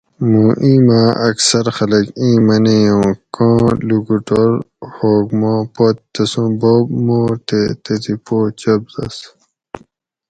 [0.29, 4.51] موں اِیماۤ اکثر خلک اِیں منیں اُوں کاں لوکوٹور
[4.95, 9.15] ہوگ ما پت تسوں بوب مور تے تتھی پو چبدس